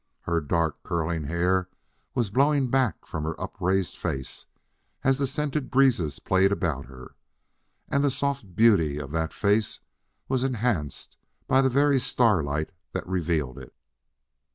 Her 0.21 0.41
dark, 0.41 0.81
curling 0.81 1.25
hair 1.25 1.69
was 2.15 2.31
blowing 2.31 2.71
back 2.71 3.05
from 3.05 3.23
her 3.23 3.39
upraised 3.39 3.95
face 3.95 4.47
as 5.03 5.19
the 5.19 5.27
scented 5.27 5.69
breezes 5.69 6.17
played 6.17 6.51
about 6.51 6.85
her; 6.85 7.13
and 7.87 8.03
the 8.03 8.09
soft 8.09 8.55
beauty 8.55 8.97
of 8.97 9.11
that 9.11 9.31
face 9.31 9.79
was 10.27 10.43
enhanced 10.43 11.17
by 11.47 11.61
the 11.61 11.69
very 11.69 11.99
starlight 11.99 12.71
that 12.93 13.05
revealed 13.07 13.59
it. 13.59 13.75